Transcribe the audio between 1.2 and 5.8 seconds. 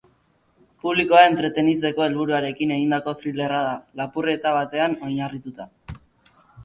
entretenitzeko helburuarekin egindako thrillerra da, lapurreta batean oinarrituta.